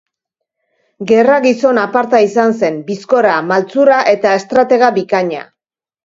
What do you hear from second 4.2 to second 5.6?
estratega bikaina.